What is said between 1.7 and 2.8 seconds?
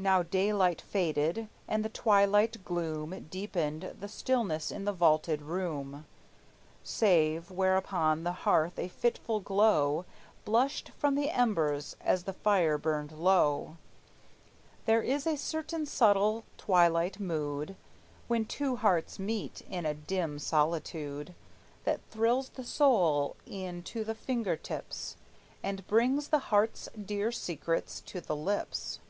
the twilight